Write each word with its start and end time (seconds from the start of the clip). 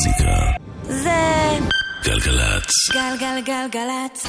המוזיקה. 0.00 0.52
זה 0.88 1.58
גלגלצ. 2.04 2.70
גלגלגלגלצ. 2.92 4.26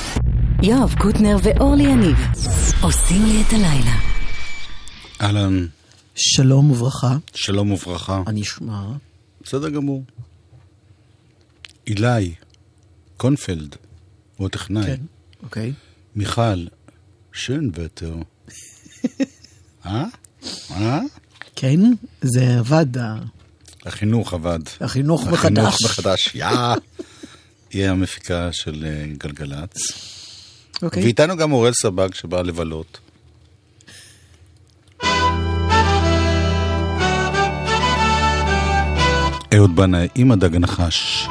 יואב 0.63 0.95
קוטנר 1.01 1.37
ואורלי 1.43 1.83
יניב 1.83 2.17
עושים 2.81 3.25
לי 3.25 3.41
את 3.41 3.53
הלילה. 3.53 3.99
אהלן, 5.21 5.65
שלום 6.15 6.71
וברכה, 6.71 7.17
שלום 7.33 7.71
וברכה. 7.71 8.23
מה 8.25 8.31
נשמע? 8.31 8.83
בסדר 9.43 9.69
גמור. 9.69 10.03
אילי, 11.87 12.33
קונפלד, 13.17 13.75
הוא 14.37 14.47
הטכנאי. 14.47 14.85
כן, 14.85 15.01
אוקיי. 15.43 15.73
מיכל, 16.15 16.65
שוינבטר. 17.33 18.15
אה? 19.85 20.05
אה? 20.71 20.99
כן, 21.55 21.79
זה 22.21 22.59
עבד, 22.59 22.97
החינוך 23.85 24.33
עבד. 24.33 24.59
החינוך 24.81 25.27
החינוך 25.27 25.33
מחדש. 25.33 25.83
מחדש, 25.85 26.35
יא! 26.35 26.45
היא 27.69 27.85
המפיקה 27.85 28.49
של 28.51 28.85
אה, 28.85 29.05
גלגלצ. 29.17 29.77
אוקיי. 30.81 31.03
ואיתנו 31.03 31.37
גם 31.37 31.51
אוראל 31.51 31.73
סבג 31.73 32.13
שבא 32.13 32.41
לבלות. 32.41 32.99
אהוד 39.53 39.75
בנאי 39.75 40.07
עם 40.15 40.31
הדג 40.31 40.55
הנחש. 40.55 41.27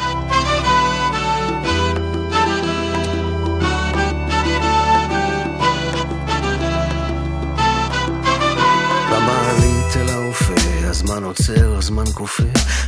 הזמן 11.21 11.29
עוצר, 11.29 11.77
הזמן 11.79 12.05
כופה, 12.15 12.43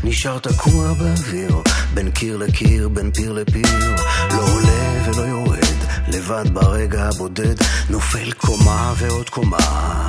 נשאר 0.04 0.38
תקוע 0.38 0.92
באוויר, 0.92 1.62
בין 1.95 2.10
קיר 2.10 2.36
לקיר, 2.36 2.88
בין 2.88 3.10
פיר 3.10 3.32
לפיר, 3.32 3.95
לא 4.30 4.42
עולה 4.42 5.02
ולא 5.06 5.22
יורד, 5.22 5.78
לבד 6.08 6.55
ברגע 6.55 7.08
הבודד, 7.08 7.55
נופל 7.91 8.33
קומה 8.33 8.94
ועוד 8.97 9.30
קומה, 9.30 10.06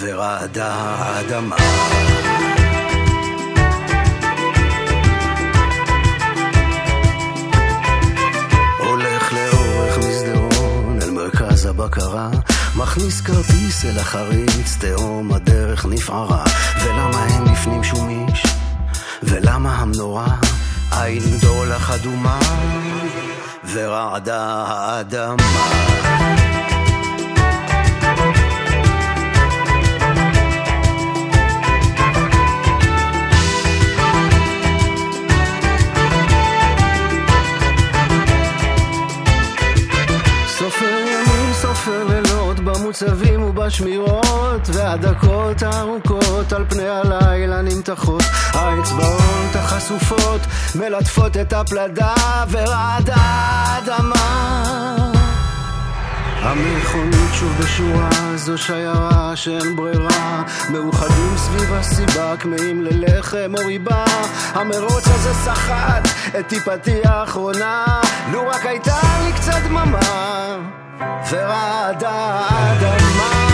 ורעדה 0.00 0.74
האדמה. 0.74 1.56
הולך 8.78 9.32
לאורך 9.32 9.98
מסדרון 9.98 10.98
אל 11.02 11.10
מרכז 11.10 11.66
הבקרה 11.66 12.30
מכניס 12.76 13.20
כרטיס 13.20 13.84
אל 13.84 13.98
החריץ, 13.98 14.76
תהום 14.80 15.32
הדרך 15.32 15.86
נפערה. 15.86 16.44
ולמה 16.84 17.26
אין 17.26 17.44
לפנים 17.52 17.84
שום 17.84 18.28
איש? 18.28 18.42
ולמה 19.22 19.74
המנורה? 19.74 20.36
עין 20.90 21.22
דולח 21.40 21.90
אדומה 21.90 22.38
ורעדה 23.72 24.64
האדמה 24.68 26.43
והדקות 45.02 45.62
הארוכות 45.62 46.52
על 46.52 46.64
פני 46.68 46.88
הלילה 46.88 47.62
נמתחות. 47.62 48.22
האצבעות 48.52 49.54
החשופות 49.54 50.40
מלטפות 50.74 51.36
את 51.36 51.52
הפלדה, 51.52 52.14
ורעדה 52.50 53.14
האדמה. 53.16 54.24
המכונית 56.42 57.34
שוב 57.34 57.52
בשורה, 57.60 58.10
זו 58.36 58.58
שיירה 58.58 59.32
שאין 59.34 59.76
ברירה 59.76 60.42
מאוחדים 60.70 61.36
סביב 61.36 61.72
הסיבה, 61.72 62.36
כמהים 62.36 62.82
ללחם 62.82 63.52
או 63.58 63.66
ריבה 63.66 64.04
המרוץ 64.52 65.04
הזה 65.06 65.34
סחט 65.34 66.08
את 66.38 66.48
טיפתי 66.48 67.00
האחרונה 67.04 68.00
לו 68.32 68.48
רק 68.48 68.66
הייתה 68.66 69.00
לי 69.24 69.32
קצת 69.32 69.58
דממה 69.68 70.00
ורעדה 71.30 72.46
האדמה 72.50 73.53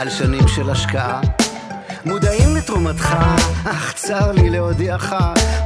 על 0.00 0.10
שנים 0.10 0.48
של 0.48 0.70
השקעה. 0.70 1.20
מודעים 2.04 2.56
לתרומתך, 2.56 3.16
אך 3.64 3.92
צר 3.92 4.32
לי 4.32 4.50
להודיעך, 4.50 5.14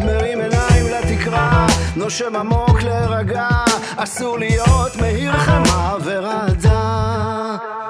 מרים 0.00 0.40
עיניים 0.40 0.86
לתקרה, 0.86 1.66
נושם 1.96 2.36
עמוק 2.36 2.82
להירגע, 2.82 3.48
אסור 3.96 4.38
להיות 4.38 4.96
מהיר 4.96 5.32
חמה 5.32 5.96
ורעדה. 6.04 7.83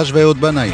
הנחש 0.00 0.12
ואהוד 0.12 0.40
בנאי. 0.40 0.70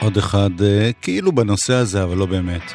עוד 0.00 0.16
אחד 0.16 0.50
אה, 0.62 0.90
כאילו 1.02 1.32
בנושא 1.32 1.74
הזה, 1.74 2.02
אבל 2.02 2.16
לא 2.16 2.26
באמת. 2.26 2.72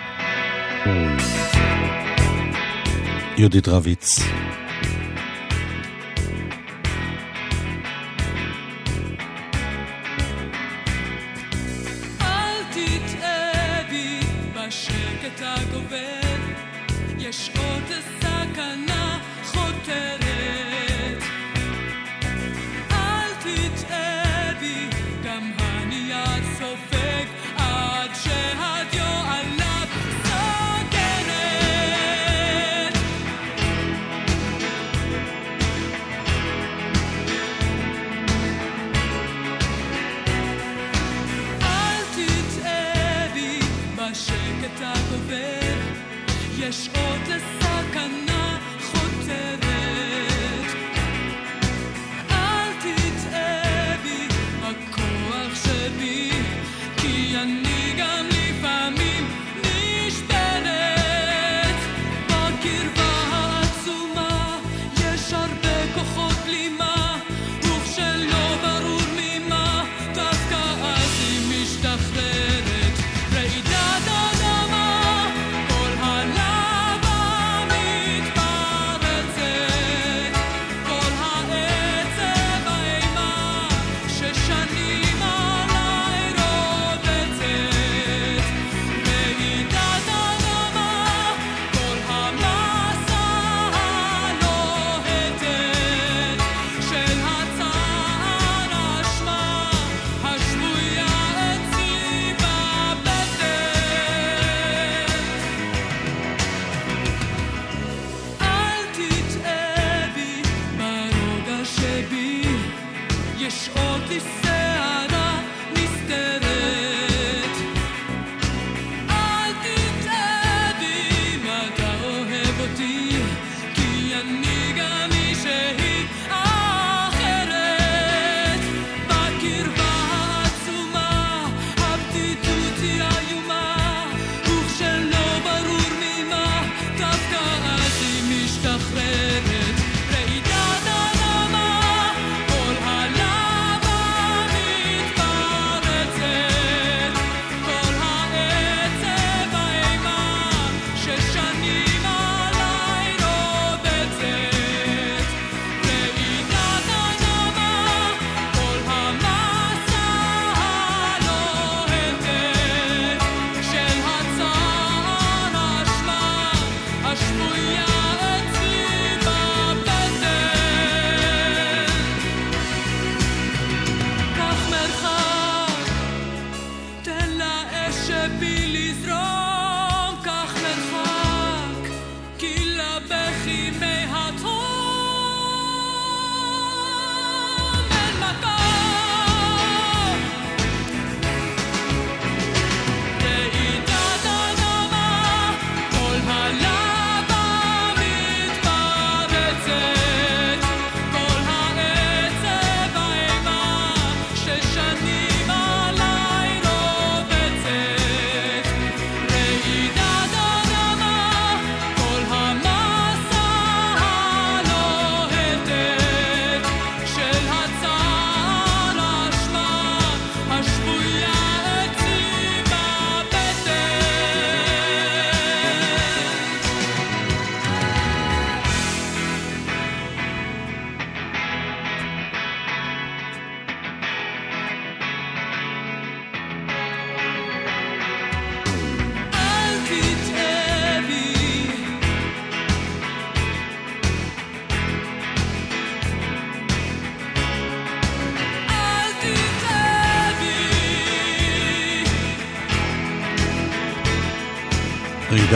יהודית 3.38 3.68
רביץ. 3.68 4.20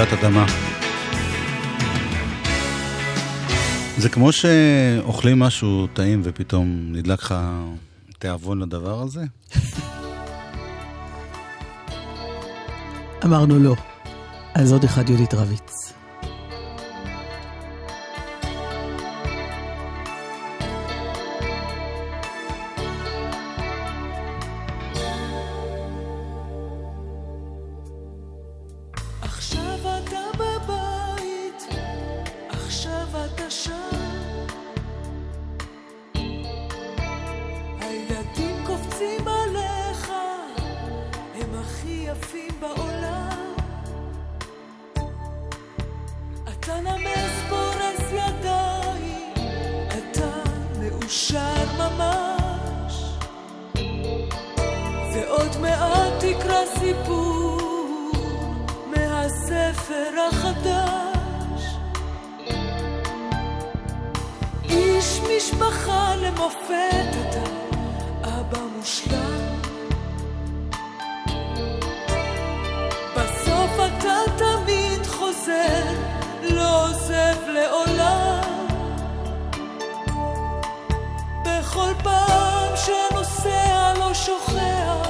רעידת 0.04 0.24
אדמה. 0.24 0.46
זה 3.98 4.10
כמו 4.10 4.32
שאוכלים 4.32 5.40
משהו 5.40 5.88
טעים 5.94 6.22
ופתאום 6.24 6.90
נדלק 6.92 7.20
לך 7.20 7.36
תיאבון 8.20 8.60
לדבר 8.60 9.02
הזה? 9.02 9.22
אמרנו 13.26 13.60
לא. 13.60 13.76
אז 14.54 14.72
עוד 14.72 14.84
אחד 14.84 15.10
יהודית 15.10 15.34
רביץ. 15.34 15.93
מאושר 51.04 51.66
ממש. 51.78 53.04
ועוד 55.14 55.58
מעט 55.62 56.14
תקרא 56.20 56.66
סיפור 56.80 58.12
מהספר 58.88 60.10
החדש. 60.28 61.64
איש 64.64 65.20
משפחה 65.38 66.16
למופת 66.16 67.16
אתה 67.22 67.44
אבא 68.24 68.60
מושלם. 68.78 69.60
בסוף 73.16 73.72
אתה 73.76 74.18
תמיד 74.38 75.06
חוזר 75.06 75.84
לא 76.42 76.88
עוזב 76.88 77.48
לעולם. 77.48 78.43
בכל 81.74 81.94
פעם 82.04 82.76
שנוסע 82.76 83.94
לא 84.00 84.14
שוכח 84.14 85.08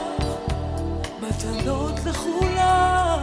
מתנות 1.21 1.99
לכולם. 2.05 3.21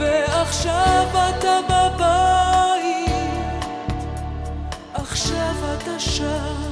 ועכשיו 0.00 1.06
אתה 1.08 1.58
בבית 1.68 3.10
עכשיו 4.94 5.54
אתה 5.74 6.00
שם. 6.00 6.71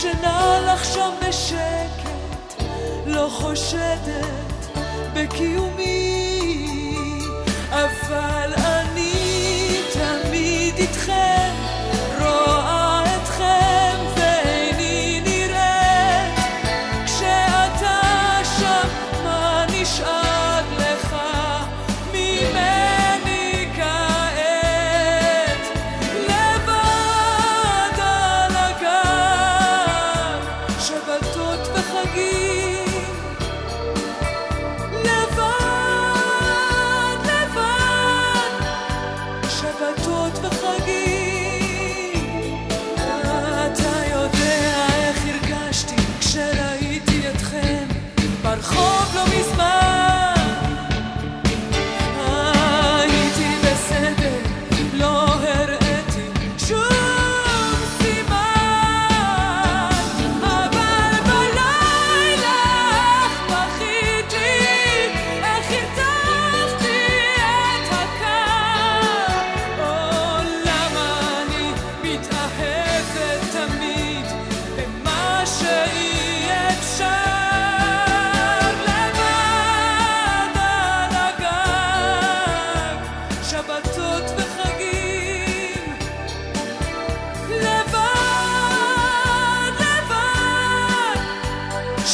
ישנה 0.00 0.60
לך 0.60 0.84
שם 0.84 1.10
בשקט, 1.28 2.62
לא 3.06 3.28
חושדת 3.32 4.66
בקיומי, 5.14 6.66
אבל 7.70 8.52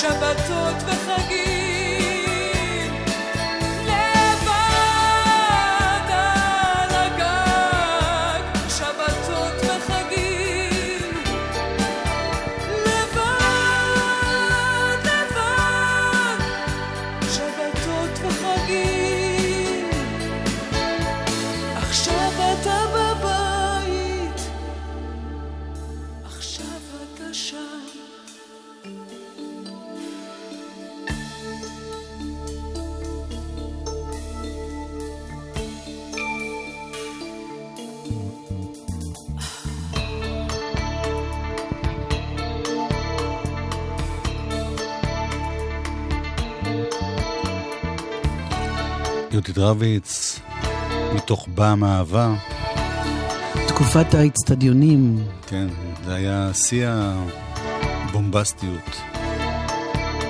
שבתות 0.00 0.83
וחגים. 0.87 1.06
רביץ, 49.67 50.41
מתוך 51.15 51.49
באה 51.55 51.85
מאהבה, 51.85 52.35
תקופת 53.69 54.15
האצטדיונים, 54.15 55.25
כן, 55.47 55.69
זה 56.05 56.15
היה 56.15 56.51
שיא 56.55 56.89
הבומבסטיות. 56.89 58.97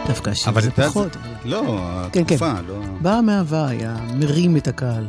דווקא 0.06 0.30
השיר 0.30 0.48
אבל 0.48 0.62
זה 0.62 0.68
את 0.68 0.78
יודעת, 0.78 0.90
פחות. 0.90 1.16
לא, 1.44 1.80
כן, 2.12 2.24
כן. 2.24 2.34
התקופה, 2.34 2.60
לא... 2.60 2.80
באה 3.02 3.22
מאהבה, 3.22 3.68
היה 3.68 3.96
מרים 4.14 4.56
את 4.56 4.68
הקהל. 4.68 5.08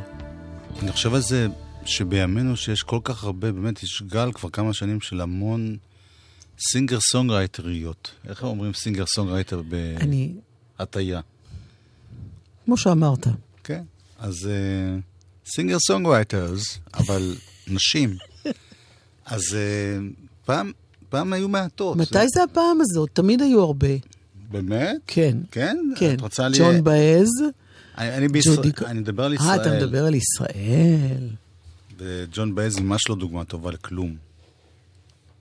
אני 0.82 0.92
חושב 0.92 1.14
על 1.14 1.22
זה 1.22 1.48
שבימינו 1.86 2.58
שיש 2.58 2.84
כל 2.84 3.00
כך 3.04 3.24
הרבה, 3.24 3.52
באמת 3.52 3.84
יש 3.84 4.04
גל 4.08 4.32
כבר 4.32 4.50
כמה 4.50 4.74
שנים 4.74 5.02
של 5.02 5.22
המון 5.22 5.78
singer 6.60 7.00
songwriter 7.00 7.80
יות. 7.80 8.12
איך 8.28 8.44
אומרים 8.44 8.74
singer 8.74 9.06
songwriter 9.16 9.62
אני, 10.02 10.34
בהטייה? 10.80 11.22
כמו 12.66 12.78
שאמרת, 12.78 13.28
כן. 13.64 13.84
אז 14.18 14.50
singer 15.46 15.78
songwriters, 15.80 16.78
אבל 16.94 17.36
נשים. 17.68 18.16
אז 19.26 19.42
אה, 19.56 19.98
פעם, 20.46 20.72
פעם 21.10 21.34
היו 21.34 21.48
מעטות. 21.50 21.98
מתי 21.98 22.28
זה 22.34 22.44
הפעם 22.44 22.78
הזאת? 22.82 23.10
תמיד 23.14 23.42
היו 23.42 23.62
הרבה. 23.64 23.88
באמת? 24.52 24.96
כן. 25.08 25.38
כן? 25.52 25.78
כן. 25.96 26.16
את 26.16 26.22
רוצה 26.22 26.48
לי... 26.48 26.58
ג'ואן 26.58 26.84
באאז, 26.84 27.28
אני, 27.98 28.16
אני, 28.18 28.28
בישראל, 28.28 28.56
ג'ודי... 28.56 28.72
אני 28.86 29.00
מדבר 29.00 29.24
על 29.26 29.32
אה, 29.32 29.36
ישראל. 29.36 29.62
אתה 29.62 29.86
מדבר 29.86 30.06
על 30.06 30.16
ישראל. 30.16 31.30
וג'ואן 31.98 32.56
באאז 32.56 32.76
היא 32.78 32.84
ממש 32.86 33.10
לא 33.10 33.16
דוגמה 33.16 33.46
טובה 33.46 33.72
לכלום. 33.72 34.16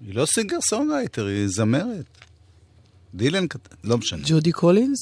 היא 0.06 0.14
לא 0.14 0.26
singer 0.26 0.56
songwriter, 0.60 1.26
היא 1.26 1.48
זמרת. 1.48 2.04
דילן, 3.14 3.48
כת- 3.48 3.74
לא 3.84 3.98
משנה. 3.98 4.22
ג'ודי 4.26 4.52
קולינס? 4.52 4.98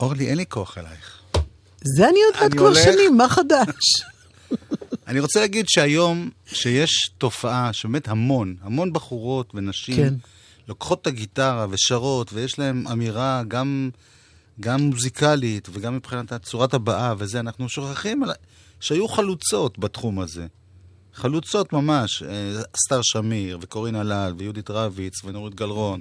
אורלי, 0.00 0.28
אין 0.28 0.36
לי 0.36 0.44
כוח 0.48 0.78
אלייך. 0.78 1.17
זה 1.84 2.08
אני 2.08 2.18
יודעת 2.26 2.42
אני 2.42 2.58
כבר 2.58 2.66
הולך- 2.66 2.78
שנים, 2.84 3.16
מה 3.16 3.28
חדש? 3.28 4.02
אני 5.08 5.20
רוצה 5.20 5.40
להגיד 5.40 5.66
שהיום, 5.68 6.30
שיש 6.46 7.10
תופעה 7.18 7.72
שבאמת 7.72 8.08
המון, 8.08 8.56
המון 8.62 8.92
בחורות 8.92 9.52
ונשים, 9.54 9.96
כן. 9.96 10.14
לוקחות 10.68 11.02
את 11.02 11.06
הגיטרה 11.06 11.66
ושרות, 11.70 12.32
ויש 12.32 12.58
להן 12.58 12.84
אמירה 12.92 13.42
גם, 13.48 13.90
גם 14.60 14.80
מוזיקלית 14.80 15.68
וגם 15.72 15.96
מבחינת 15.96 16.32
צורת 16.32 16.74
הבעה 16.74 17.14
וזה, 17.18 17.40
אנחנו 17.40 17.68
שוכחים 17.68 18.22
על... 18.22 18.30
שהיו 18.80 19.08
חלוצות 19.08 19.78
בתחום 19.78 20.20
הזה. 20.20 20.46
חלוצות 21.14 21.72
ממש, 21.72 22.22
אה, 22.22 22.62
סטאר 22.86 23.00
שמיר, 23.02 23.58
וקורין 23.60 23.94
הלל, 23.94 24.34
ויהודית 24.38 24.70
רביץ, 24.70 25.24
ונורית 25.24 25.54
גלרון, 25.54 26.00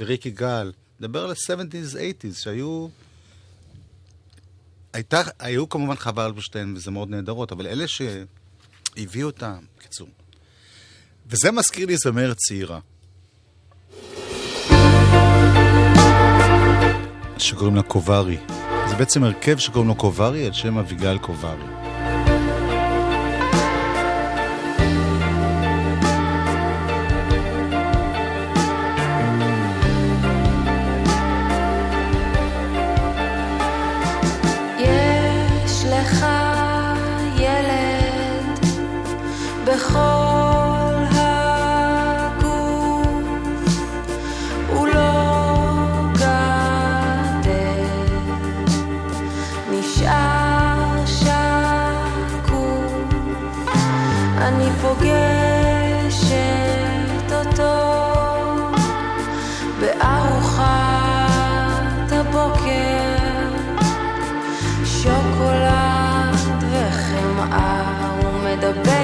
וריקי 0.00 0.30
גל, 0.30 0.72
מדבר 1.00 1.24
על 1.24 1.30
ה-70's, 1.30 1.94
80's, 1.94 2.40
שהיו... 2.42 2.86
הייתה, 4.94 5.22
היו 5.38 5.68
כמובן 5.68 5.94
חווה 5.96 6.26
אלברשטיין 6.26 6.74
וזמרות 6.76 7.10
נהדרות, 7.10 7.52
אבל 7.52 7.66
אלה 7.66 7.84
שהביאו 7.88 9.26
אותם, 9.26 9.58
בקיצור. 9.78 10.08
וזה 11.26 11.50
מזכיר 11.52 11.86
לי 11.86 11.96
זמרת 11.96 12.36
צעירה. 12.36 12.80
שקוראים 17.38 17.76
לה 17.76 17.82
קוברי. 17.82 18.38
זה 18.88 18.96
בעצם 18.96 19.24
הרכב 19.24 19.58
שקוראים 19.58 19.88
לו 19.88 19.94
קוברי 19.94 20.46
על 20.46 20.52
שם 20.52 20.78
אביגל 20.78 21.18
קוברי. 21.18 21.73
הוא 68.64 68.72
מדבר 68.72 69.03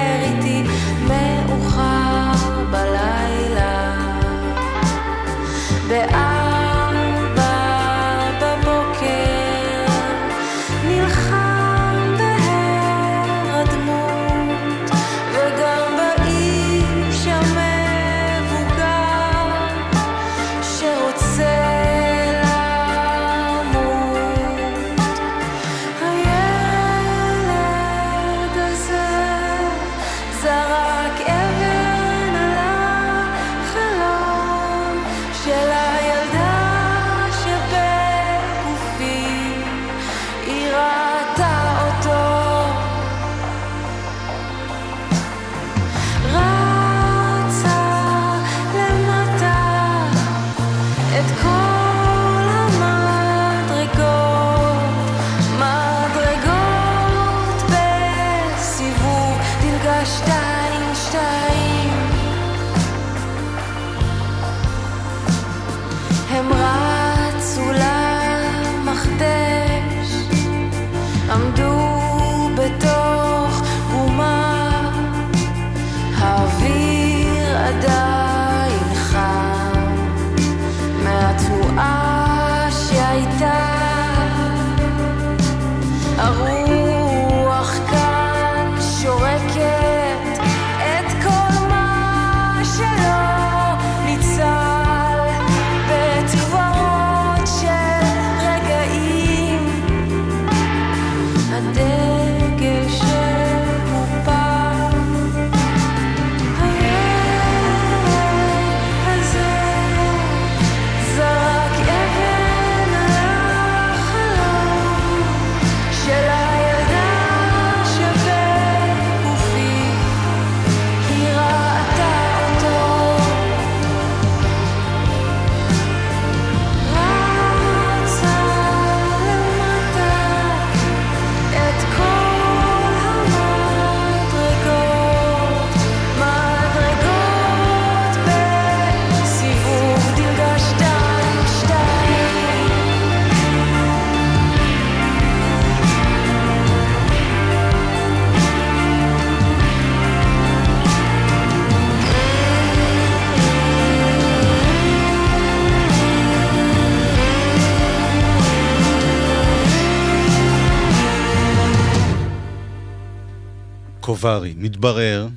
קוברי, 164.33 164.53
מתברר, 164.57 165.27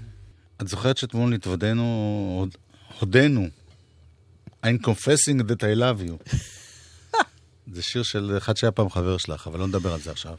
את 0.62 0.68
זוכרת 0.68 0.96
שאתמול 0.96 1.34
התוודענו, 1.34 1.82
הוד- 2.40 2.56
הודינו, 3.00 3.46
I'm 4.64 4.86
confessing 4.86 5.40
that 5.40 5.60
I 5.60 5.78
love 5.78 6.08
you. 6.08 6.36
זה 7.74 7.82
שיר 7.82 8.02
של 8.02 8.34
אחד 8.38 8.56
שהיה 8.56 8.70
פעם 8.72 8.90
חבר 8.90 9.16
שלך, 9.18 9.46
אבל 9.46 9.58
לא 9.58 9.66
נדבר 9.66 9.92
על 9.92 10.00
זה 10.00 10.10
עכשיו. 10.10 10.34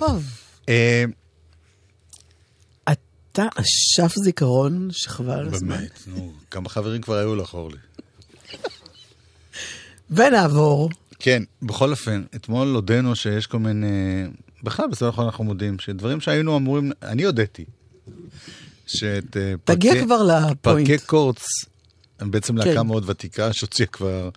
יואב, 0.00 0.24
אה, 0.68 1.04
אתה 2.88 3.46
אשף 3.54 4.14
זיכרון 4.24 4.88
שחבל 4.92 5.30
על 5.38 5.46
הזמן. 5.54 5.68
באמת, 5.76 6.00
נו, 6.06 6.32
כמה 6.50 6.68
חברים 6.68 7.02
כבר 7.02 7.14
היו 7.14 7.36
לך, 7.36 7.54
אורלי. 7.54 7.76
ונעבור. 10.16 10.90
כן, 11.18 11.42
בכל 11.62 11.90
אופן, 11.90 12.24
אתמול 12.34 12.68
הודינו 12.74 13.16
שיש 13.16 13.46
כל 13.46 13.58
מיני... 13.58 14.24
בכלל, 14.62 14.86
בסדר 14.90 15.10
אנחנו 15.18 15.44
מודים, 15.44 15.78
שדברים 15.78 16.20
שהיינו 16.20 16.56
אמורים... 16.56 16.92
אני 17.02 17.24
הודיתי. 17.24 17.64
שאת... 18.86 19.36
אה, 19.36 19.54
תגיע 19.64 19.92
פרקי- 19.92 20.04
כבר 20.04 20.22
לפוינט. 20.22 20.60
פרקי 20.60 20.98
קורץ, 21.06 21.44
הם 22.20 22.30
בעצם 22.30 22.56
להקה 22.56 22.74
כן. 22.74 22.86
מאוד 22.86 23.04
ותיקה, 23.10 23.52
שהוציאה 23.52 23.86
כבר 23.88 24.28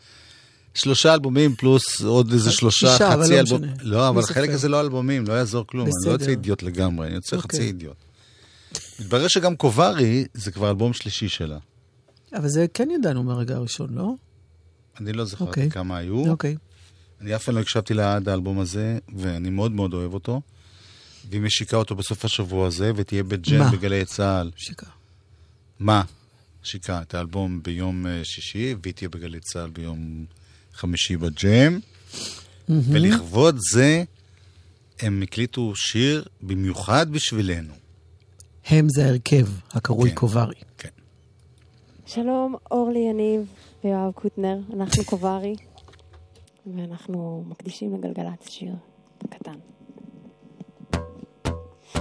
שלושה 0.73 1.13
אלבומים 1.13 1.55
פלוס 1.55 2.01
עוד 2.01 2.31
איזה 2.31 2.51
שלושה, 2.51 2.91
שישה, 2.91 3.13
אבל 3.13 3.23
חצי 3.23 3.33
לא 3.33 3.39
אלבום. 3.39 3.61
משנה. 3.61 3.73
לא, 3.81 4.09
אבל 4.09 4.21
לא 4.21 4.25
חלק 4.25 4.35
סופר. 4.45 4.53
הזה 4.53 4.69
לא 4.69 4.81
אלבומים, 4.81 5.27
לא 5.27 5.33
יעזור 5.33 5.67
כלום. 5.67 5.85
אני 5.87 5.93
לא 6.05 6.11
יוצא 6.11 6.23
בסדר. 6.23 6.31
אידיוט 6.31 6.63
לגמרי, 6.63 7.07
אני 7.07 7.15
יוצא 7.15 7.35
אוקיי. 7.35 7.59
חצי 7.59 7.67
אידיוט. 7.67 7.95
מתברר 8.99 9.27
שגם 9.27 9.55
קוברי 9.55 10.25
זה 10.33 10.51
כבר 10.51 10.69
אלבום 10.69 10.93
שלישי 10.93 11.29
שלה. 11.29 11.57
אבל 12.35 12.47
זה 12.47 12.65
כן 12.73 12.89
ידענו 12.91 13.23
מהרגע 13.23 13.55
הראשון, 13.55 13.89
לא? 13.93 14.11
אני 15.01 15.13
לא 15.13 15.25
זכרתי 15.25 15.49
אוקיי. 15.49 15.69
כמה 15.69 15.97
היו. 15.97 16.29
אוקיי. 16.29 16.55
אני 17.21 17.35
אף 17.35 17.43
פעם 17.43 17.55
לא 17.55 17.59
הקשבתי 17.61 17.93
לעד 17.93 18.29
האלבום 18.29 18.59
הזה, 18.59 18.97
ואני 19.17 19.49
מאוד 19.49 19.71
מאוד 19.71 19.93
אוהב 19.93 20.13
אותו. 20.13 20.41
והיא 21.29 21.41
משיקה 21.41 21.77
אותו 21.77 21.95
בסוף 21.95 22.25
השבוע 22.25 22.67
הזה, 22.67 22.91
ותהיה 22.95 23.23
מה? 23.59 23.71
בגלי 23.71 24.05
צה"ל. 24.05 24.51
שיקה. 24.55 24.87
מה? 25.79 26.03
שיקה 26.63 27.01
את 27.01 27.13
האלבום 27.13 27.63
ביום 27.63 28.07
אה, 28.07 28.21
שישי, 28.23 28.75
והיא 28.83 28.93
תהיה 28.93 29.09
בגלי 29.09 29.39
צה"ל 29.39 29.69
ביום 29.69 30.25
חמישי 30.73 31.17
בג'ם, 31.17 31.79
ולכבוד 32.69 33.57
זה 33.71 34.03
הם 34.99 35.21
הקליטו 35.21 35.75
שיר 35.75 36.25
במיוחד 36.41 37.11
בשבילנו. 37.11 37.73
הם 38.65 38.89
זה 38.89 39.05
ההרכב 39.05 39.47
הקרוי 39.71 40.09
כן. 40.09 40.15
קוברי. 40.15 40.55
כן. 40.77 40.89
שלום, 42.05 42.55
אורלי 42.71 42.99
יניב 42.99 43.41
ויואב 43.83 44.11
קוטנר, 44.11 44.57
אנחנו 44.73 45.05
קוברי, 45.05 45.55
ואנחנו 46.75 47.45
מקדישים 47.47 47.93
לגלגלצ 47.93 48.49
שיר 48.49 48.73
קטן. 49.29 49.59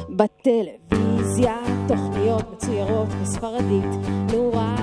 בטלוויזיה 0.09 1.57
תוכניות 1.88 2.44
מצוירות 2.53 3.09
בספרדית, 3.09 4.09
נורה 4.33 4.77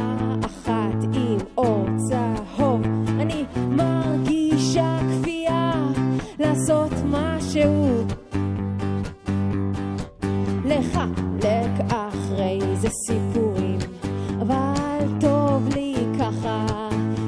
אחת 0.45 1.03
עם 1.13 1.37
אור 1.57 1.85
צהוב. 2.09 2.81
אני 3.19 3.45
מרגישה 3.69 4.99
כפייה 5.09 5.71
לעשות 6.39 6.91
משהו. 7.05 8.03
לחלק 10.65 11.91
אחרי 11.91 12.59
זה 12.75 12.89
סיפורים, 13.07 13.77
אבל 14.41 15.03
טוב 15.21 15.69
לי 15.75 15.95
ככה 16.19 16.65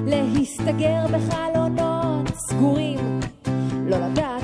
להסתגר 0.06 1.06
בחלונות 1.14 2.28
סגורים, 2.50 3.20
לא 3.86 3.98
לדעת 3.98 4.37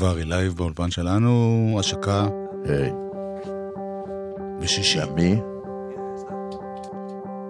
קוברי 0.00 0.24
לייב 0.24 0.52
באולפן 0.52 0.90
שלנו, 0.90 1.76
השקה 1.78 2.26
היי, 2.64 2.92
בשישי. 4.60 5.00
yeah, 5.00 5.04
me? 5.04 5.56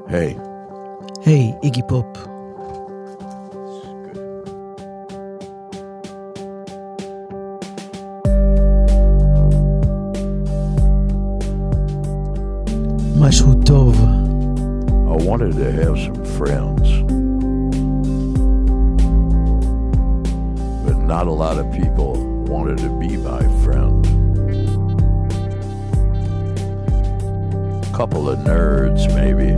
Hey, 0.08 0.38
היי, 1.26 1.52
איגי 1.62 1.82
פופ. 1.88 2.06
משהו 13.20 13.54
טוב. 13.64 13.96
I 15.08 15.28
wanted 15.28 15.52
to 15.62 15.72
have 15.80 15.96
some 16.06 16.20
friends, 16.38 16.88
but 20.84 20.96
not 21.12 21.26
a 21.26 21.36
lot 21.44 21.56
of 21.58 21.66
people 21.72 22.19
wanted 22.61 22.77
to 22.77 22.89
be 22.99 23.17
my 23.17 23.41
friend. 23.63 24.05
A 27.83 27.97
couple 27.97 28.29
of 28.29 28.37
nerds, 28.37 29.07
maybe. 29.15 29.49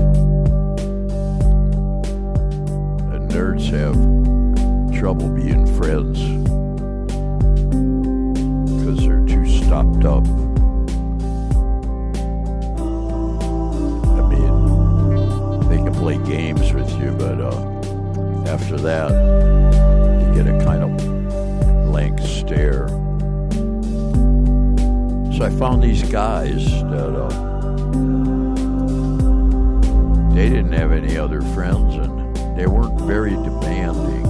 And 3.13 3.29
nerds 3.29 3.69
have 3.71 3.97
trouble 4.97 5.27
being 5.27 5.65
friends 5.75 6.17
because 8.71 8.99
they're 9.05 9.25
too 9.27 9.45
stopped 9.49 10.05
up. 10.05 10.25
I 14.07 14.21
mean, 14.29 15.67
they 15.67 15.75
can 15.75 15.93
play 15.93 16.17
games 16.19 16.71
with 16.71 16.89
you, 16.97 17.11
but 17.19 17.41
uh, 17.41 18.49
after 18.49 18.77
that, 18.77 19.11
you 19.11 20.41
get 20.41 20.47
a 20.47 20.63
kind 20.63 20.82
of 20.82 20.82
stare. 22.45 22.87
So 25.33 25.45
I 25.45 25.49
found 25.57 25.81
these 25.81 26.03
guys 26.03 26.65
that 26.65 27.13
uh, 27.15 27.29
they 30.33 30.49
didn't 30.49 30.73
have 30.73 30.91
any 30.91 31.17
other 31.17 31.41
friends 31.53 31.95
and 31.95 32.35
they 32.57 32.67
weren't 32.67 32.99
very 33.01 33.31
demanding. 33.31 34.25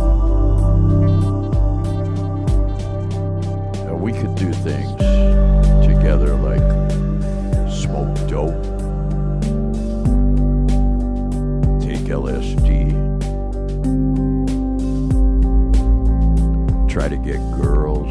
And 3.88 4.00
we 4.00 4.12
could 4.14 4.36
do 4.36 4.54
things 4.54 4.92
together 5.86 6.36
like 6.36 6.62
smoke 7.72 8.16
dope 8.30 8.64
take 11.82 12.06
LSD, 12.08 12.73
try 16.94 17.10
to 17.10 17.18
get 17.18 17.40
girls, 17.50 18.08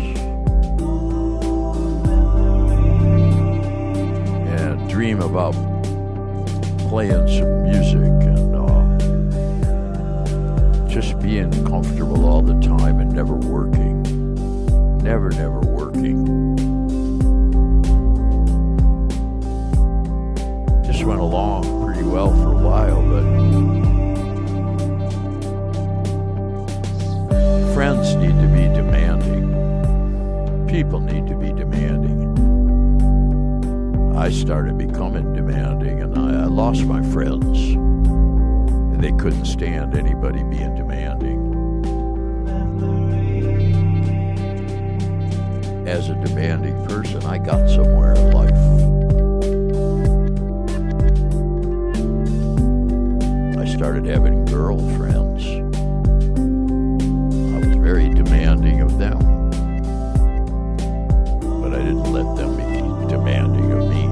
and 4.50 4.90
dream 4.90 5.22
about 5.22 5.54
playing 6.88 7.28
some 7.28 7.62
music 7.62 8.10
and 8.26 8.56
uh, 8.56 8.98
just 10.88 11.16
being 11.20 11.52
comfortable 11.64 12.26
all 12.26 12.42
the 12.42 12.60
time 12.60 12.98
and 12.98 13.12
never 13.12 13.36
working. 13.36 14.02
Never, 14.98 15.30
never 15.30 15.60
working. 15.60 16.26
Just 20.84 21.04
went 21.04 21.20
along 21.20 21.84
pretty 21.84 22.02
well 22.02 22.30
for 22.30 22.50
a 22.50 22.56
while, 22.56 23.00
but 23.00 23.91
friends 27.74 28.14
need 28.16 28.38
to 28.40 28.48
be 28.48 28.68
demanding. 28.74 29.48
People 30.68 31.00
need 31.00 31.26
to 31.26 31.34
be 31.34 31.52
demanding. 31.52 32.22
I 34.16 34.30
started 34.30 34.78
becoming 34.78 35.32
demanding, 35.32 36.02
and 36.02 36.18
I, 36.18 36.42
I 36.42 36.46
lost 36.46 36.84
my 36.84 37.02
friends. 37.10 37.74
They 39.00 39.12
couldn't 39.12 39.46
stand 39.46 39.96
anybody 39.96 40.42
being 40.44 40.74
demanding. 40.76 41.40
As 45.88 46.08
a 46.08 46.14
demanding 46.14 46.86
person, 46.86 47.24
I 47.24 47.38
got 47.38 47.68
somewhere 47.68 48.14
in 48.14 48.30
life. 48.30 48.52
I 53.58 53.64
started 53.74 54.04
having 54.06 54.44
girlfriends. 54.44 55.21
Very 57.92 58.08
demanding 58.08 58.80
of 58.80 58.96
them. 58.96 59.18
But 61.60 61.74
I 61.74 61.78
didn't 61.84 62.10
let 62.10 62.24
them 62.36 62.56
be 62.56 62.80
demanding 63.06 63.70
of 63.70 63.86
me. 63.90 64.04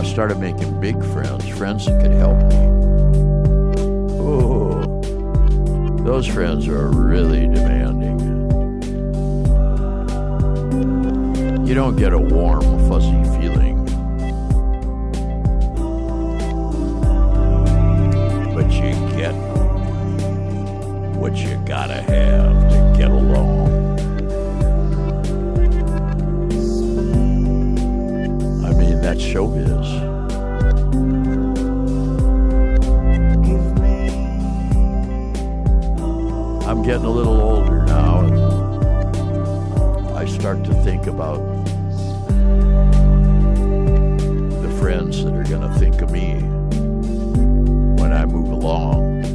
I 0.00 0.04
started 0.04 0.38
making 0.38 0.80
big 0.80 1.02
friends, 1.06 1.48
friends 1.48 1.84
that 1.86 2.00
could 2.00 2.12
help 2.12 2.38
me. 2.38 2.56
Oh, 4.20 4.84
those 6.04 6.28
friends 6.28 6.68
are 6.68 6.86
really 6.86 7.48
demanding. 7.48 8.20
You 11.66 11.74
don't 11.74 11.96
get 11.96 12.12
a 12.12 12.18
warm, 12.20 12.62
fuzzy 12.88 13.20
feeling. 13.36 13.45
Gotta 21.66 22.00
have 22.00 22.70
to 22.70 22.94
get 22.96 23.10
along. 23.10 23.66
I 28.64 28.72
mean, 28.74 29.00
that's 29.00 29.20
showbiz. 29.20 29.84
I'm 36.68 36.84
getting 36.84 37.04
a 37.04 37.10
little 37.10 37.40
older 37.40 37.82
now, 37.82 38.20
and 38.20 38.36
I 40.16 40.24
start 40.26 40.62
to 40.66 40.74
think 40.84 41.08
about 41.08 41.40
the 44.62 44.76
friends 44.78 45.24
that 45.24 45.34
are 45.34 45.42
going 45.42 45.62
to 45.62 45.74
think 45.80 46.00
of 46.00 46.12
me 46.12 46.34
when 48.00 48.12
I 48.12 48.24
move 48.24 48.52
along. 48.52 49.25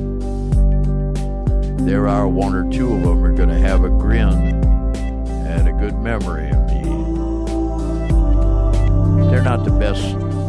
There 1.85 2.07
are 2.07 2.27
one 2.27 2.55
or 2.55 2.69
two 2.71 2.93
of 2.93 3.01
them 3.01 3.23
are 3.23 3.33
going 3.33 3.49
to 3.49 3.59
have 3.59 3.83
a 3.83 3.89
grin 3.89 4.63
and 5.47 5.67
a 5.67 5.73
good 5.73 5.97
memory 5.99 6.49
of 6.49 6.65
me. 6.67 6.83
They're 9.29 9.43
not 9.43 9.65
the 9.65 9.71
best, 9.71 10.01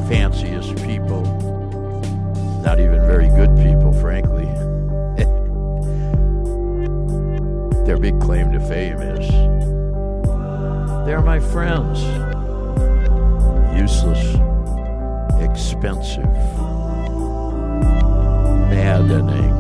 fanciest 0.09 0.77
people, 0.85 1.23
not 2.63 2.79
even 2.79 3.01
very 3.07 3.29
good 3.29 3.57
people, 3.57 3.93
frankly. 3.95 4.45
Their 7.87 7.99
big 7.99 8.21
claim 8.21 8.53
to 8.53 8.61
fame 8.61 9.01
is 9.01 9.29
they're 11.05 11.21
my 11.21 11.41
friends. 11.41 12.01
Useless, 13.77 14.23
expensive, 15.41 16.33
maddening, 18.71 19.52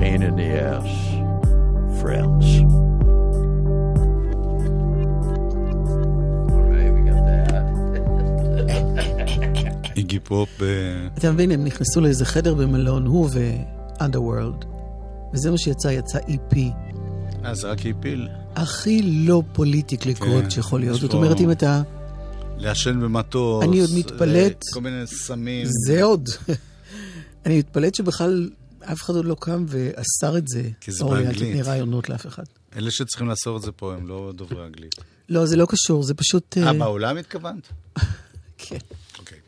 pain 0.00 0.22
in 0.28 0.34
the 0.40 0.48
ass 0.70 0.90
friends. 2.00 2.46
All 6.54 6.64
right, 6.72 6.90
we 6.96 7.00
got 7.10 7.22
that. 7.30 7.64
איגי 9.96 10.18
פופ, 10.18 10.62
אה, 10.62 10.66
אתה 11.18 11.32
מבין, 11.32 11.50
הם 11.50 11.64
נכנסו 11.64 12.00
לאיזה 12.00 12.24
חדר 12.24 12.54
במלון, 12.54 13.06
הוא 13.06 13.28
ו-Underworld, 13.32 14.64
וזה 15.32 15.50
מה 15.50 15.58
שיצא, 15.58 15.88
יצא 15.88 16.18
EP. 16.18 16.56
אה, 17.44 17.54
זה 17.54 17.70
רק 17.70 17.78
הפיל. 17.86 18.28
הכי 18.56 19.02
לא 19.02 19.42
פוליטיקלי 19.52 20.14
כן, 20.14 20.26
קורקט 20.26 20.50
שיכול 20.50 20.80
להיות. 20.80 21.00
זאת 21.00 21.14
אומרת, 21.14 21.40
אם 21.40 21.50
אתה... 21.50 21.82
לעשן 22.56 23.00
במטוס. 23.00 23.64
אני 23.64 23.80
עוד 23.80 23.90
מתפלאת. 23.96 24.52
אה, 24.52 24.74
כל 24.74 24.80
מיני 24.80 25.06
סמים. 25.06 25.66
זה 25.86 26.02
עוד. 26.02 26.28
אני 27.46 27.58
מתפלאת 27.58 27.94
שבכלל 27.94 28.48
אף 28.82 29.02
אחד 29.02 29.14
עוד 29.14 29.24
לא 29.24 29.36
קם 29.40 29.64
ואסר 29.68 30.38
את 30.38 30.48
זה. 30.48 30.70
כי 30.80 30.92
זה 30.92 31.04
באנגלית. 31.04 31.36
תתני 31.36 31.62
רעיונות 31.62 32.08
לאף 32.08 32.26
אחד. 32.26 32.44
אלה 32.76 32.90
שצריכים 32.90 33.28
לאסור 33.28 33.56
את 33.56 33.62
זה 33.62 33.72
פה 33.72 33.94
הם 33.94 34.08
לא 34.08 34.32
דוברי 34.34 34.66
אנגלית. 34.66 34.94
לא, 35.28 35.46
זה 35.46 35.56
לא 35.56 35.66
קשור, 35.66 36.02
זה 36.02 36.14
פשוט... 36.14 36.58
אה, 36.58 36.66
אה, 36.66 36.72
בעולם 36.72 37.16
התכוונת? 37.16 37.68
כן. 38.58 38.78
אוקיי. 39.18 39.38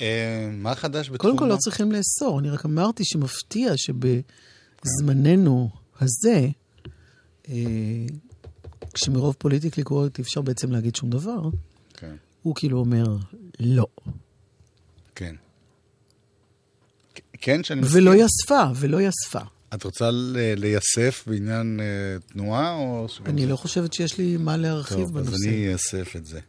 אה, 0.00 0.50
מה 0.52 0.74
חדש 0.74 1.10
בתחום... 1.10 1.30
קודם 1.30 1.38
כל 1.38 1.46
לא 1.46 1.56
צריכים 1.56 1.92
לאסור, 1.92 2.40
אני 2.40 2.50
רק 2.50 2.64
אמרתי 2.64 3.04
שמפתיע 3.04 3.72
שבזמננו 4.86 5.70
הזה, 6.00 6.48
אה, 7.48 7.54
כשמרוב 8.94 9.34
פוליטיקלי 9.38 9.84
קורקט 9.84 10.18
אי 10.18 10.22
אפשר 10.22 10.40
בעצם 10.40 10.72
להגיד 10.72 10.96
שום 10.96 11.10
דבר, 11.10 11.40
כן, 11.94 12.14
הוא 12.42 12.54
כאילו 12.54 12.78
אומר 12.78 13.16
לא. 13.60 13.86
כן. 15.14 15.34
כן, 17.42 17.64
שאני 17.64 17.80
מסכים. 17.80 17.96
ולא 17.98 18.14
יספה, 18.14 18.62
ולא 18.76 18.98
יספה. 19.00 19.38
את 19.74 19.84
רוצה 19.84 20.08
לייסף 20.56 21.24
בעניין 21.26 21.80
אה, 21.80 21.86
תנועה, 22.32 22.72
או... 22.74 23.06
אני 23.26 23.42
זה- 23.42 23.48
לא 23.48 23.56
חושבת 23.56 23.92
שיש 23.92 24.18
לי 24.18 24.36
מה 24.36 24.56
להרחיב 24.56 24.96
טוב, 24.98 25.16
אז 25.18 25.26
בנושא. 25.26 25.48
אני 25.48 25.68
אייסף 25.68 26.16
את 26.16 26.26
זה. 26.26 26.40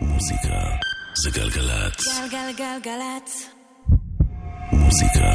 מוזיקה 0.00 0.54
זה 1.24 1.30
גלגלצ. 1.30 2.04
גלגלגלגלצ. 2.06 3.46
מוזיקה 4.72 5.30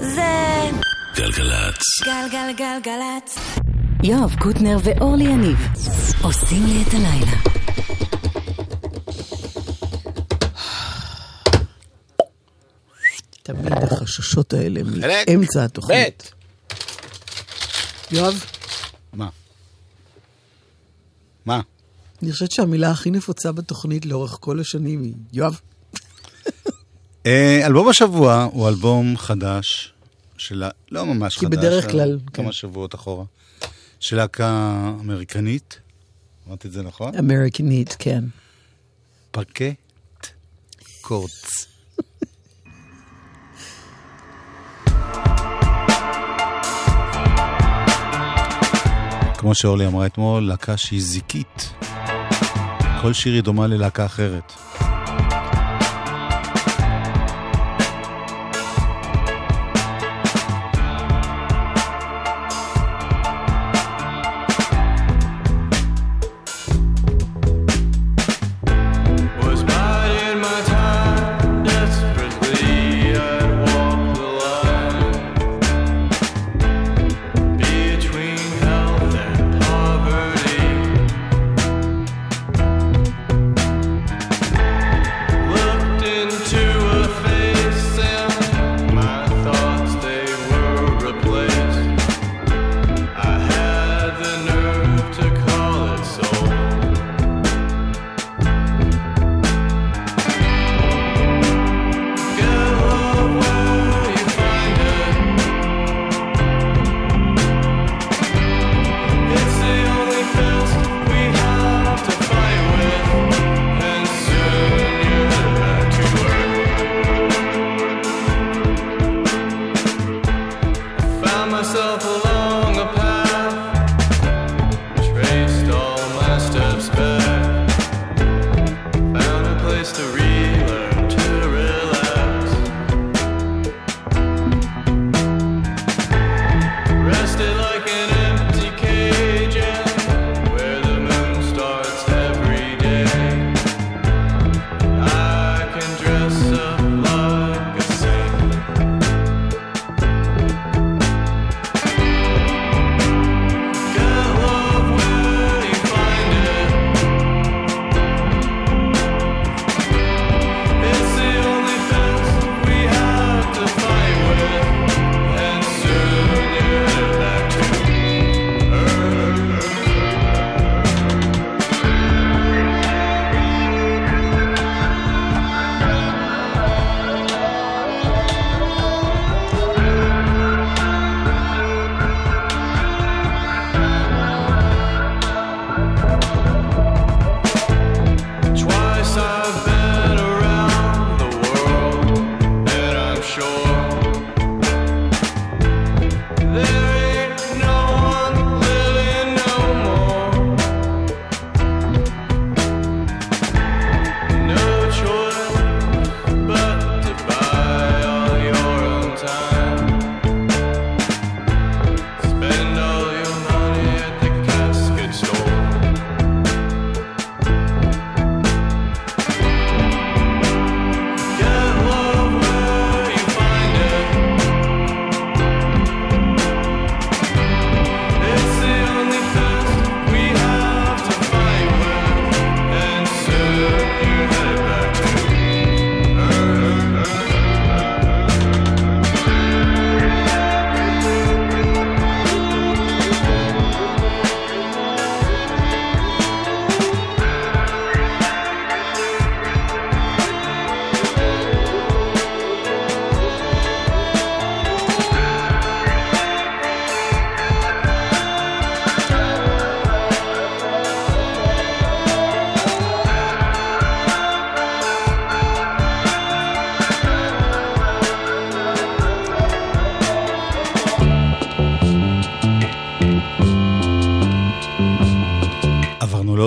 זה 0.00 0.70
גלגלצ. 1.16 1.82
גלגלגלגלצ. 2.04 3.38
יואב 4.02 4.34
קוטנר 4.40 4.76
ואורלי 4.84 5.24
יניב 5.24 5.58
עושים 6.22 6.66
לי 6.66 6.82
את 6.82 6.94
הלילה. 6.94 7.61
החששות 14.02 14.52
האלה 14.52 14.80
מאמצע 14.82 15.64
התוכנית. 15.64 16.32
יואב, 18.10 18.44
מה? 19.12 19.28
מה? 21.46 21.60
אני 22.22 22.32
חושבת 22.32 22.50
שהמילה 22.50 22.90
הכי 22.90 23.10
נפוצה 23.10 23.52
בתוכנית 23.52 24.06
לאורך 24.06 24.36
כל 24.40 24.60
השנים 24.60 25.02
היא 25.02 25.14
יואב. 25.32 25.60
אה, 27.26 27.66
אלבום 27.66 27.88
השבוע 27.88 28.48
הוא 28.52 28.68
אלבום 28.68 29.16
חדש, 29.16 29.92
של... 30.36 30.64
לא 30.90 31.06
ממש 31.06 31.38
כי 31.38 31.46
חדש, 31.46 31.58
בדרך 31.58 31.84
אבל 31.84 31.92
כלל, 31.92 32.18
כמה 32.32 32.46
כן. 32.46 32.52
שבועות 32.52 32.94
אחורה. 32.94 33.24
של 34.00 34.16
להקה 34.16 34.72
אמריקנית, 35.00 35.78
אמרתי 36.48 36.68
את 36.68 36.72
זה 36.72 36.82
נכון? 36.82 37.14
אמריקנית, 37.14 37.96
כן. 37.98 38.24
פרקט 39.30 40.26
קורץ. 41.00 41.71
כמו 49.42 49.54
שאורלי 49.54 49.86
אמרה 49.86 50.06
אתמול, 50.06 50.42
להקה 50.42 50.76
שהיא 50.76 51.00
זיקית. 51.02 51.74
כל 53.02 53.12
שיר 53.12 53.34
היא 53.34 53.42
דומה 53.42 53.66
ללהקה 53.66 54.06
אחרת. 54.06 54.52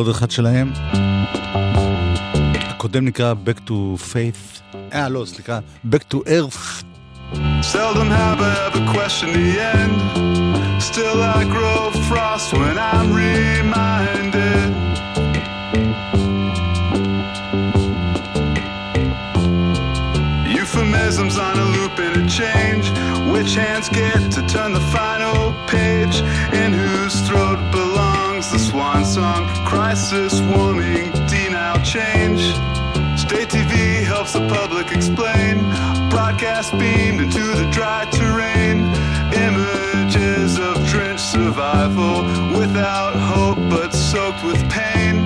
עוד 0.06 0.15
אחד 0.15 0.32
שלהם. 0.32 0.72
הקודם 2.56 3.06
נקרא 3.06 3.34
Back 3.46 3.70
to 3.70 3.72
Faith. 4.13 4.76
אה, 4.94 5.10
לא, 5.10 5.26
סליחה, 5.26 5.60
Back 5.91 6.13
to 6.13 6.18
Earth. 6.28 6.84
Seldom 7.74 8.10
have 8.22 8.39
ever 8.58 8.82
the 9.39 9.50
end. 9.76 9.96
Still 10.89 11.20
I 11.38 11.41
grow 11.56 11.80
frost 12.10 12.48
when 12.60 12.78
I'm 12.91 13.08
reminded. 13.26 14.70
Euphemisms 20.60 21.36
on 21.48 21.56
a 21.65 21.68
loop 21.76 21.96
and 22.06 22.15
a 22.24 22.26
change. 22.41 22.86
Which 23.34 23.52
hands 23.63 23.88
get 24.02 24.20
to 24.36 24.41
turn 24.54 24.72
the 24.80 24.86
final 24.98 25.39
page? 25.76 26.15
In 26.62 26.70
whose 26.82 27.18
throat? 27.28 27.55
swan 28.76 29.06
song, 29.06 29.48
crisis 29.64 30.42
warning, 30.52 31.10
denial 31.32 31.82
change. 31.82 32.42
State 33.18 33.48
TV 33.48 34.04
helps 34.04 34.34
the 34.34 34.46
public 34.50 34.92
explain. 34.92 35.60
Broadcast 36.10 36.74
beamed 36.74 37.22
into 37.22 37.40
the 37.40 37.70
dry 37.72 38.04
terrain. 38.12 38.78
Images 39.48 40.60
of 40.60 40.76
drenched 40.90 41.24
survival, 41.24 42.16
without 42.60 43.16
hope 43.16 43.60
but 43.70 43.92
soaked 43.94 44.44
with 44.44 44.60
pain. 44.70 45.24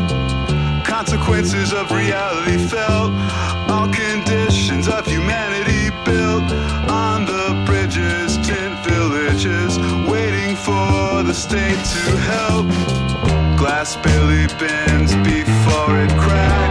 Consequences 0.86 1.74
of 1.74 1.90
reality 1.90 2.58
felt, 2.68 3.12
all 3.68 3.90
conditions 3.90 4.88
of 4.88 5.08
humanity 5.08 5.90
built 6.06 6.48
on 6.88 7.26
the 7.26 7.48
bridges, 7.66 8.38
tent 8.48 8.76
villages, 8.86 9.80
waiting 10.08 10.56
for 10.56 11.24
the 11.24 11.34
state 11.34 11.82
to 11.96 12.04
help 12.30 12.99
glass 13.60 13.98
Billy 13.98 14.48
bends 14.58 15.14
before 15.16 16.00
it 16.00 16.10
cracks. 16.12 16.69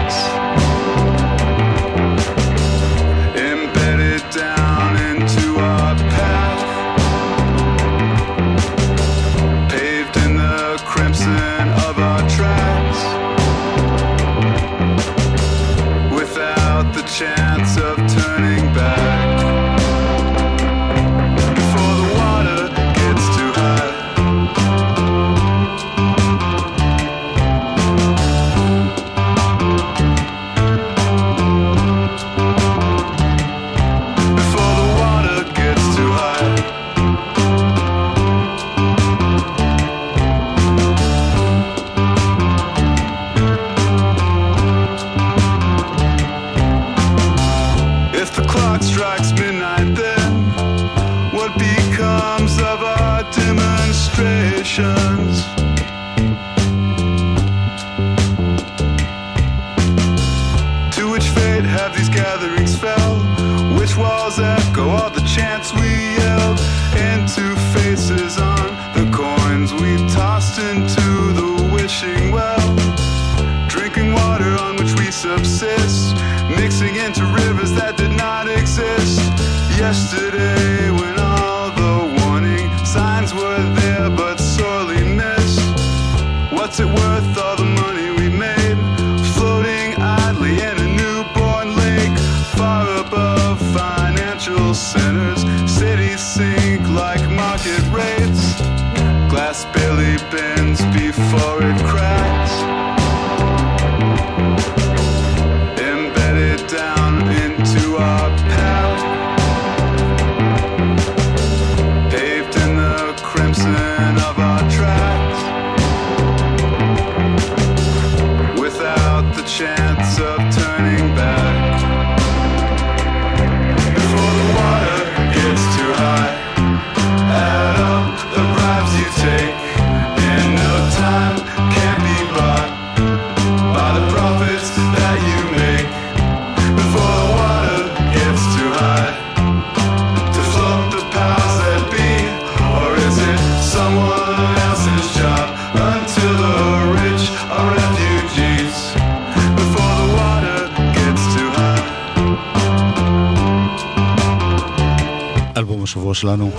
השבוע 156.11 156.15
שלנו. 156.15 156.51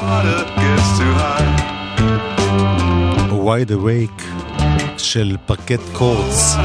Wide 3.45 3.71
Awake 3.71 4.23
של 4.97 5.35
פרקט 5.45 5.79
קורץ. 5.93 6.55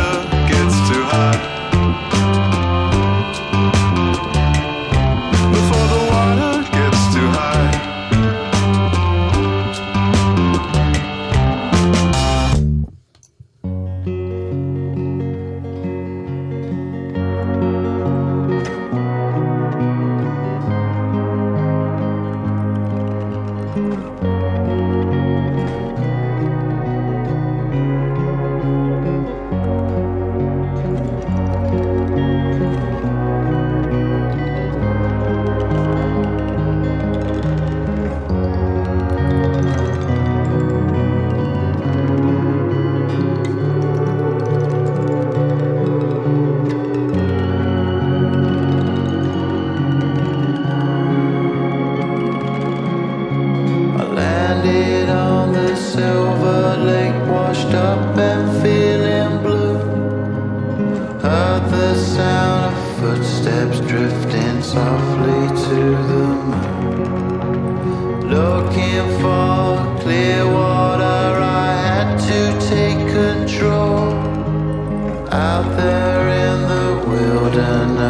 out 75.65 75.77
there 75.77 76.29
in 76.29 76.69
the 76.69 77.09
wilderness. 77.09 78.04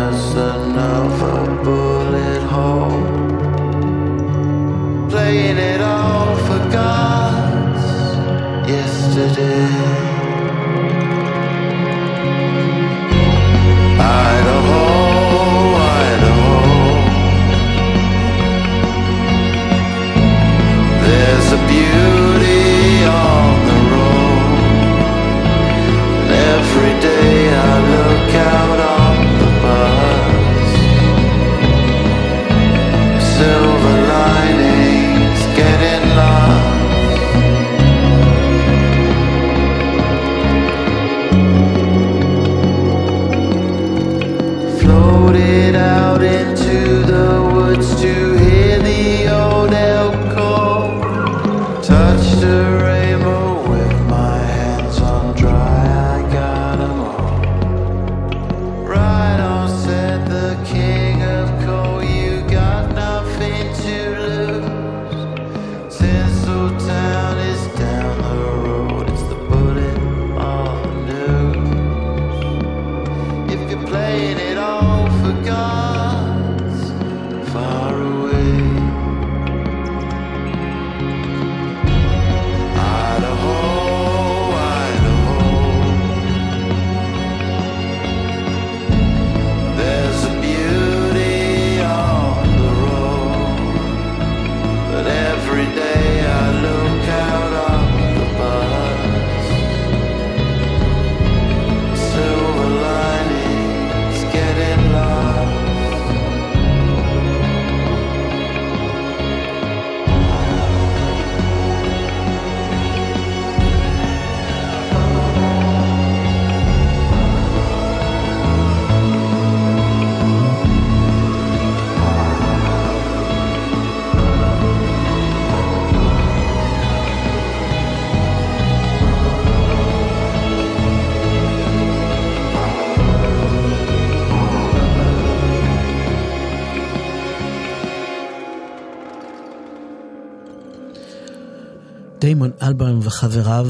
חבריו 143.34 143.66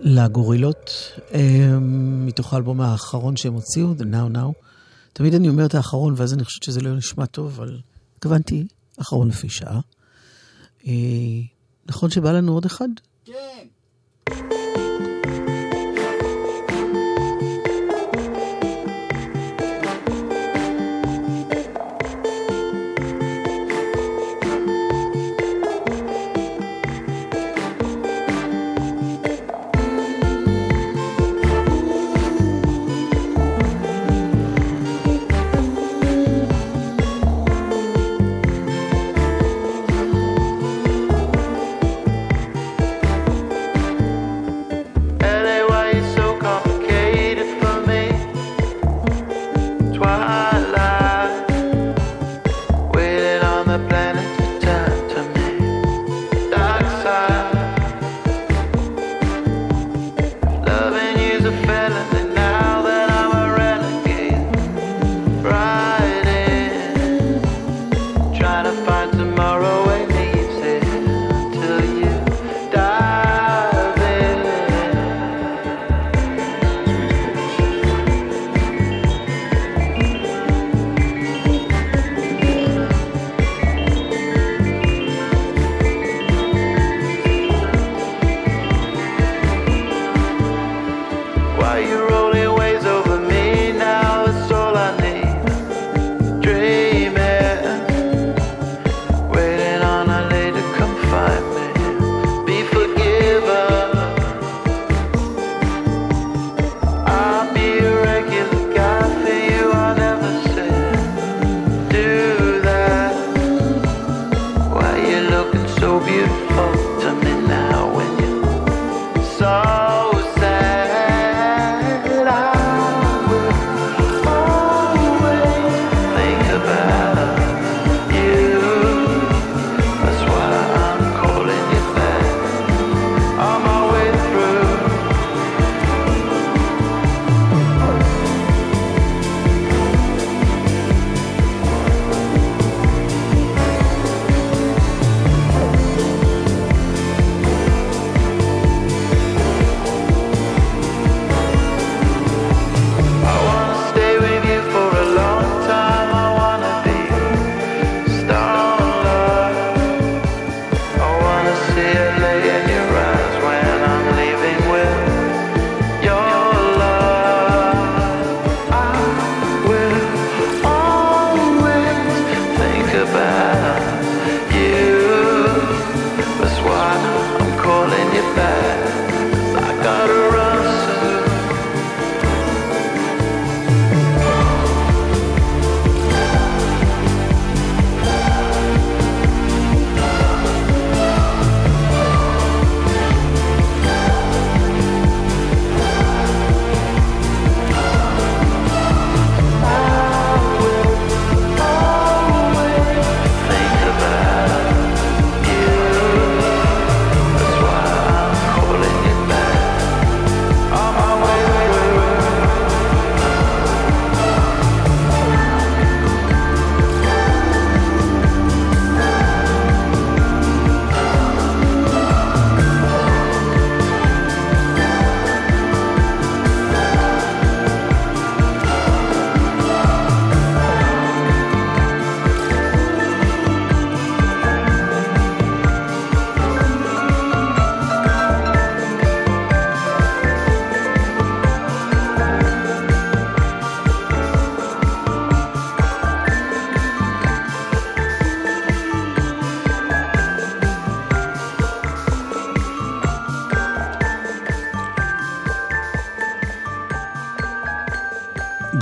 לגורילות, 0.00 0.90
מתוך 2.26 2.52
האלבום 2.52 2.80
האחרון 2.80 3.36
שהם 3.36 3.52
הוציאו, 3.52 3.92
The 3.98 4.02
Now 4.02 4.36
Now. 4.36 4.52
תמיד 5.12 5.34
אני 5.34 5.48
אומרת 5.48 5.74
האחרון, 5.74 6.14
ואז 6.16 6.34
אני 6.34 6.44
חושבת 6.44 6.62
שזה 6.62 6.80
לא 6.80 6.96
נשמע 6.96 7.26
טוב, 7.26 7.60
אבל 7.60 7.80
התכוונתי, 8.16 8.66
אחרון 9.00 9.28
לפי 9.28 9.48
שעה. 9.48 9.80
אה, 10.86 10.92
נכון 11.86 12.10
שבא 12.10 12.32
לנו 12.32 12.52
עוד 12.52 12.64
אחד? 12.64 12.88
כן. 13.24 13.66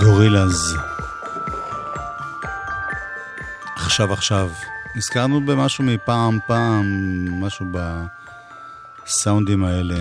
גורילאז. 0.01 0.76
עכשיו 3.76 4.12
עכשיו. 4.12 4.51
נזכרנו 4.96 5.46
במשהו 5.46 5.84
מפעם 5.84 6.38
פעם, 6.46 6.84
משהו 7.44 7.66
בסאונדים 9.07 9.64
האלה. 9.64 10.01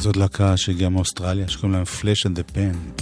זאת 0.00 0.16
להקה 0.16 0.56
שהגיעה 0.56 0.90
מאוסטרליה, 0.90 1.48
שקוראים 1.48 1.72
להם 1.72 1.84
Flash 1.84 2.26
and 2.26 2.36
the 2.36 2.42
Pan. 2.42 2.95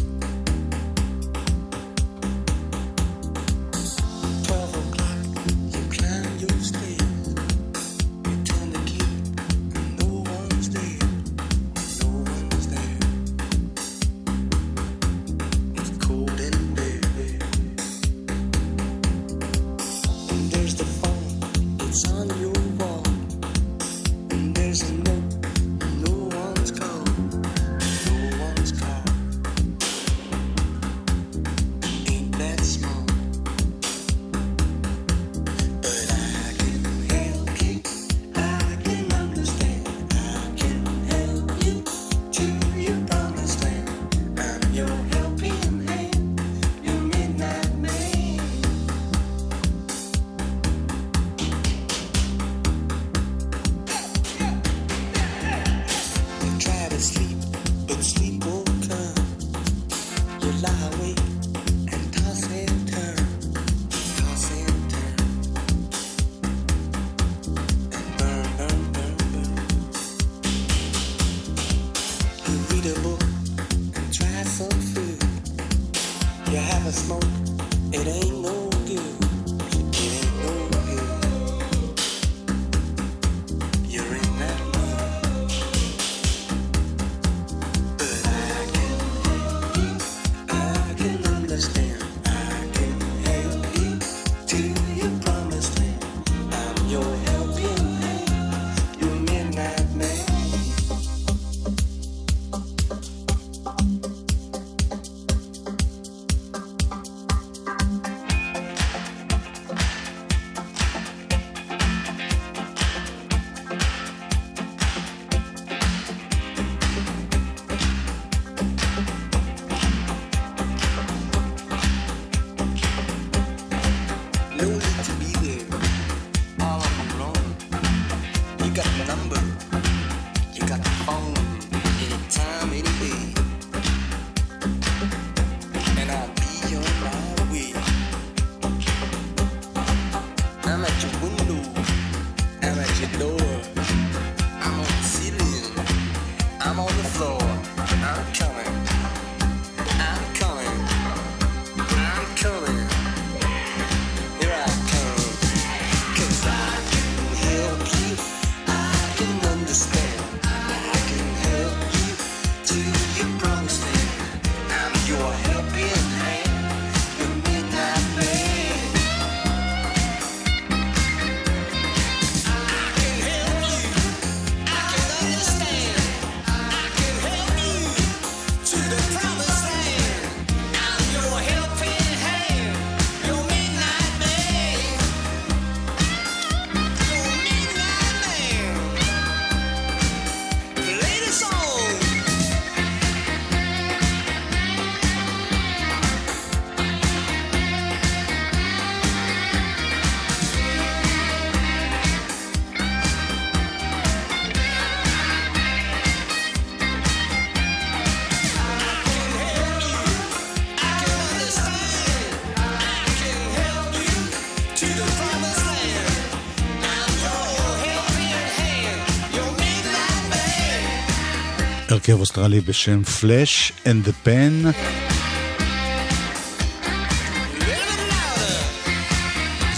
הרכב 222.09 222.21
אוסטרלי 222.21 222.61
בשם 222.61 223.03
Flash 223.03 223.73
and 223.87 224.05
the 224.05 224.13
Pan. 224.13 224.63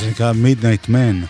זה 0.00 0.10
נקרא 0.10 0.32
Midnight 0.32 0.88
Man. 0.88 1.20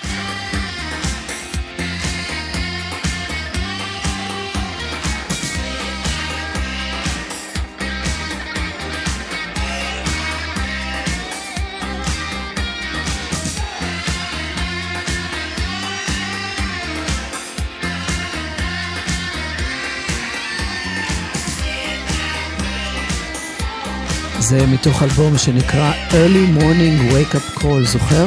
זה 24.60 24.66
מתוך 24.66 25.02
אלבום 25.02 25.38
שנקרא 25.38 25.92
Early 26.10 26.58
Morning 26.60 27.12
Wake 27.12 27.34
Up 27.34 27.58
Call, 27.60 27.86
זוכר? 27.92 28.26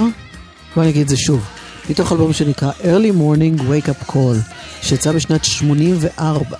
בוא 0.76 0.84
נגיד 0.84 1.02
את 1.02 1.10
זה 1.10 1.18
שוב. 1.18 1.48
מתוך 1.90 2.12
אלבום 2.12 2.34
שנקרא 2.34 2.72
Early 2.82 3.14
Morning 3.14 3.62
Wake 3.62 3.90
Up 3.90 4.12
Call, 4.12 4.54
שיצא 4.82 5.12
בשנת 5.12 5.46
84. 5.46 6.58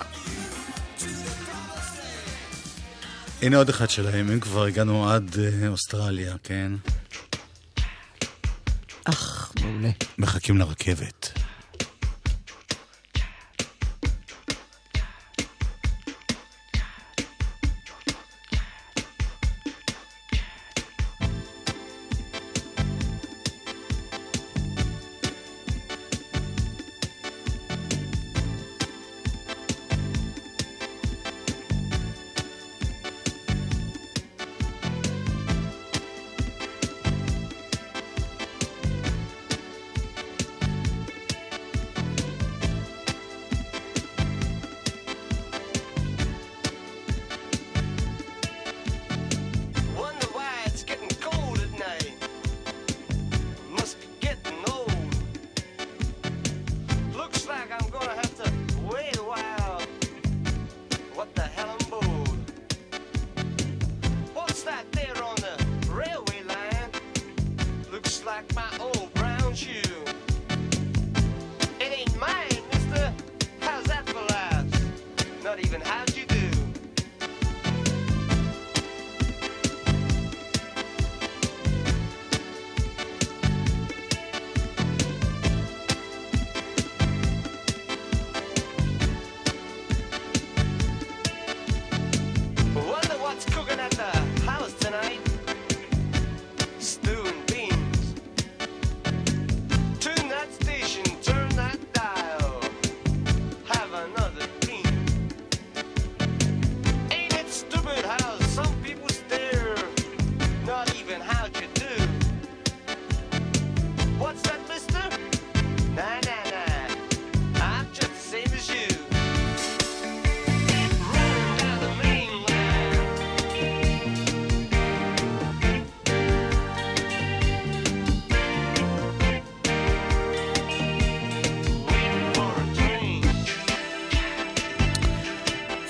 הנה 3.42 3.56
עוד 3.56 3.68
אחד 3.68 3.90
שלהם, 3.90 4.30
אם 4.30 4.40
כבר 4.40 4.64
הגענו 4.64 5.10
עד 5.10 5.36
אה, 5.38 5.68
אוסטרליה, 5.68 6.34
כן? 6.44 6.72
אך, 9.04 9.52
מעולה. 9.60 9.90
מחכים 10.18 10.58
לרכבת. 10.58 11.32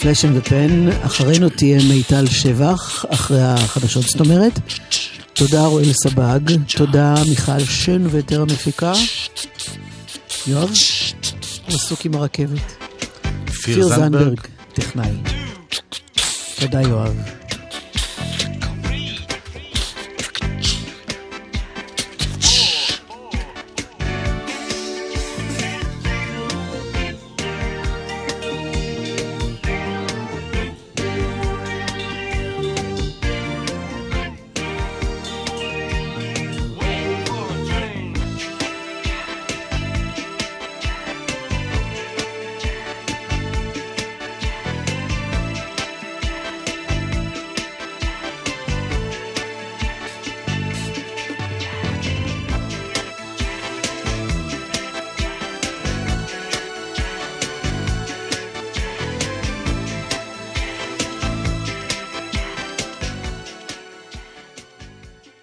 Flash 0.00 0.24
and 0.24 0.30
the 0.30 0.36
Pan, 0.36 0.88
אחרינו 1.02 1.48
תהיה 1.48 1.78
מיטל 1.88 2.26
שבח, 2.26 3.04
אחרי 3.08 3.42
החדשות 3.42 4.04
זאת 4.04 4.20
אומרת. 4.20 4.52
תודה 5.32 5.66
רועי 5.66 5.94
סבג, 5.94 6.40
תודה 6.76 7.14
מיכל 7.28 7.64
שן 7.64 8.06
ויתר 8.10 8.42
המפיקה. 8.42 8.92
יואב, 10.46 10.70
עסוק 11.66 12.04
עם 12.04 12.14
הרכבת. 12.14 12.76
כפיר 13.46 13.88
זנדברג, 13.88 14.40
טכנאי. 14.74 15.12
תודה 16.60 16.82
יואב. 16.82 17.39